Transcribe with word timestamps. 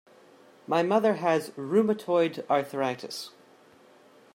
My 0.65 0.81
mother 0.81 1.17
has 1.17 1.51
rheumatoid 1.51 2.49
arthritis. 2.49 3.29